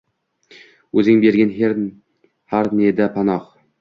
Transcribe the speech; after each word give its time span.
Uzing 1.01 1.21
bergin 1.25 1.53
har 2.55 2.71
neda 2.81 3.11
panoh 3.19 3.47